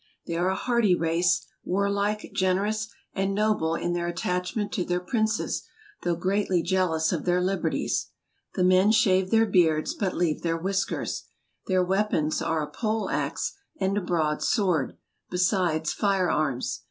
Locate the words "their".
3.93-4.07, 4.83-4.99, 7.25-7.39, 9.29-9.41, 10.41-10.57, 11.67-11.83